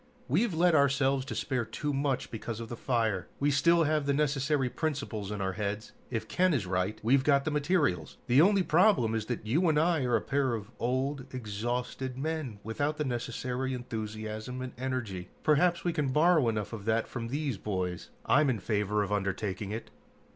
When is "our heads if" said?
5.41-6.27